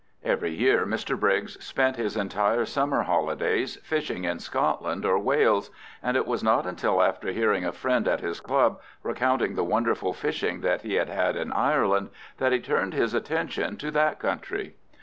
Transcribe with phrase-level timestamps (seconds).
[0.23, 5.69] Every year Mr Briggs spent his entire summer holidays fishing in Scotland or Wales,
[6.01, 10.11] and it was not until after hearing a friend at his club recounting the wonderful
[10.13, 12.09] fishing that he had had in Ireland
[12.39, 14.73] that he turned his attention to that country.